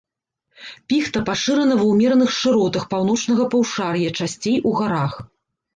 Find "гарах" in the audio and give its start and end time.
4.83-5.13